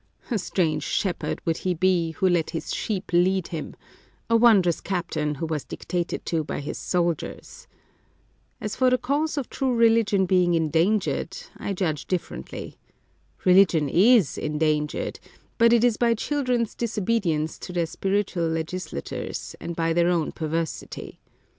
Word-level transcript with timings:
A 0.31 0.39
strange 0.39 0.81
shepherd 0.81 1.45
would 1.45 1.57
he 1.57 1.75
be, 1.75 2.13
who 2.13 2.27
let 2.27 2.49
his 2.49 2.73
sheep 2.73 3.11
lead 3.13 3.49
him; 3.49 3.75
a 4.31 4.35
wondrous 4.35 4.81
captain, 4.81 5.35
who 5.35 5.45
was 5.45 5.63
dictated 5.63 6.25
to 6.25 6.43
by 6.43 6.59
his 6.59 6.79
soldiers! 6.79 7.67
As 8.59 8.75
for 8.75 8.89
the 8.89 8.97
cause 8.97 9.37
of 9.37 9.47
true 9.47 9.75
religion 9.75 10.25
being 10.25 10.55
endangered, 10.55 11.37
I 11.57 11.73
judge 11.73 12.07
differ, 12.07 12.37
ently. 12.37 12.77
Religion 13.45 13.89
is 13.89 14.39
endangered; 14.39 15.19
but 15.59 15.71
it 15.71 15.83
is 15.83 15.97
by 15.97 16.15
children's 16.15 16.73
disobedience 16.73 17.59
to 17.59 17.71
their 17.71 17.85
spiritual 17.85 18.47
legislators, 18.47 19.55
and 19.59 19.75
by 19.75 19.93
their 19.93 20.09
own 20.09 20.31
perversity. 20.31 21.19